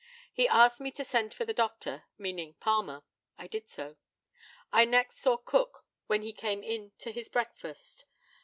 [0.33, 3.03] He asked me to send for the doctor, meaning Palmer.
[3.37, 3.97] I did so.
[4.73, 8.05] I next saw Cook when he came in to his breakfast.